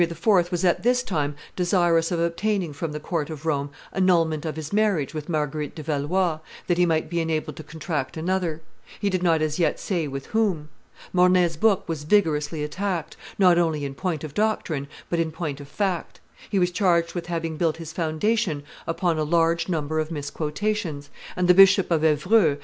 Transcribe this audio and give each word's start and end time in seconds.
was 0.49 0.65
at 0.65 0.81
this 0.81 1.03
time 1.03 1.35
desirous 1.55 2.11
of 2.11 2.19
obtaining 2.19 2.73
from 2.73 2.91
the 2.91 2.99
court 2.99 3.29
of 3.29 3.45
Rome 3.45 3.69
annulment 3.93 4.45
of 4.47 4.55
his 4.55 4.73
marriage 4.73 5.13
with 5.13 5.29
Marguerite 5.29 5.75
de 5.75 5.83
Valois, 5.83 6.39
that 6.65 6.79
he 6.79 6.87
might 6.87 7.07
be 7.07 7.19
enabled 7.21 7.55
to 7.57 7.63
contract 7.63 8.17
another; 8.17 8.61
he 8.99 9.11
did 9.11 9.21
not 9.21 9.43
as 9.43 9.59
yet 9.59 9.79
say 9.79 10.07
with 10.07 10.25
whom. 10.33 10.69
Mornay's 11.13 11.55
book 11.55 11.87
was 11.87 12.05
vigorously 12.05 12.63
attacked, 12.63 13.15
not 13.37 13.59
only 13.59 13.85
in 13.85 13.93
point 13.93 14.23
of 14.23 14.33
doctrine, 14.33 14.87
but 15.07 15.19
in 15.19 15.31
point 15.31 15.61
of 15.61 15.67
fact; 15.67 16.19
he 16.49 16.57
was 16.57 16.71
charged 16.71 17.13
with 17.13 17.27
having 17.27 17.55
built 17.55 17.77
his 17.77 17.93
foundation 17.93 18.63
upon 18.87 19.19
a 19.19 19.23
large 19.23 19.69
number 19.69 19.99
of 19.99 20.09
misquotations; 20.09 21.11
and 21.35 21.47
the 21.47 21.53
Bishop 21.53 21.91
of 21.91 22.03
Evreux, 22.03 22.53
M. 22.53 22.57